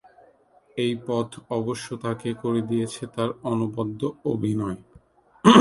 এই 0.77 0.93
পথ 1.07 1.29
অবশ্য 1.49 1.87
তাঁকে 2.03 2.29
করে 2.41 2.61
দিয়েছে 2.61 3.03
তাঁর 3.15 3.29
অনবদ্য 3.43 4.01
অভিনয়। 4.25 4.79